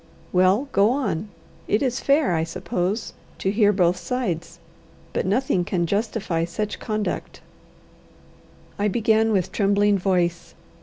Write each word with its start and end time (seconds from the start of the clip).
"Well 0.33 0.67
go 0.71 0.89
on. 0.89 1.29
It 1.67 1.83
is 1.83 1.99
fair, 1.99 2.33
I 2.33 2.43
suppose, 2.43 3.13
to 3.37 3.51
hear 3.51 3.71
both 3.71 3.97
sides. 3.97 4.57
But 5.13 5.27
nothing 5.27 5.63
can 5.63 5.85
justify 5.85 6.43
such 6.43 6.79
conduct." 6.79 7.41
I 8.79 8.87
began 8.87 9.31
with 9.31 9.51
trembling 9.51 9.99
voice. 9.99 10.55